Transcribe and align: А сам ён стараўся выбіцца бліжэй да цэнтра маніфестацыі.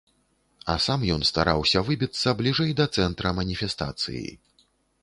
А 0.73 0.77
сам 0.85 1.03
ён 1.17 1.21
стараўся 1.31 1.83
выбіцца 1.91 2.35
бліжэй 2.41 2.71
да 2.81 2.85
цэнтра 2.99 3.37
маніфестацыі. 3.43 4.27